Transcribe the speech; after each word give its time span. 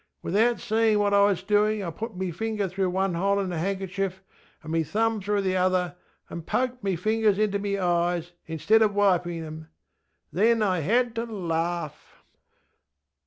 Without 0.23 0.55
seeinŌĆÖ 0.55 0.97
what 0.97 1.13
I 1.13 1.25
was 1.25 1.43
doinŌĆÖ 1.43 1.87
I 1.87 1.91
put 1.91 2.17
me 2.17 2.31
finger 2.31 2.67
through 2.67 2.89
one 2.89 3.13
hole 3.13 3.39
in 3.39 3.51
the 3.51 3.57
hanŌĆÖkerchief 3.57 4.13
anŌĆÖ 4.63 4.69
me 4.71 4.83
thumb 4.83 5.21
through 5.21 5.41
the 5.43 5.55
other, 5.55 5.95
and 6.27 6.43
poked 6.47 6.83
me 6.83 6.95
fingers 6.95 7.37
into 7.37 7.59
me 7.59 7.77
eyes, 7.77 8.31
instead 8.47 8.81
of 8.81 8.93
wipinŌĆÖ 8.93 9.41
them. 9.43 9.67
Then 10.33 10.63
I 10.63 10.79
had 10.79 11.13
to 11.13 11.25
laugh. 11.25 12.23